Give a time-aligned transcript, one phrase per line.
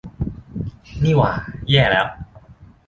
[1.03, 1.31] นี่หว่า
[1.69, 2.07] แย่แล้ว